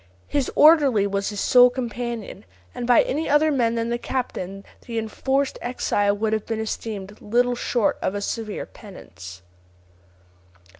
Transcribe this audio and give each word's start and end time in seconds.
His 0.27 0.49
orderly 0.55 1.05
was 1.05 1.29
his 1.29 1.39
sole 1.39 1.69
companion, 1.69 2.43
and 2.73 2.87
by 2.87 3.03
any 3.03 3.29
other 3.29 3.51
man 3.51 3.75
than 3.75 3.89
the 3.89 3.99
captain 3.99 4.63
the 4.87 4.97
enforced 4.97 5.59
exile 5.61 6.17
would 6.17 6.33
have 6.33 6.47
been 6.47 6.59
esteemed 6.59 7.21
little 7.21 7.53
short 7.53 7.99
of 8.01 8.15
a 8.15 8.21
severe 8.21 8.65
penance. 8.65 9.43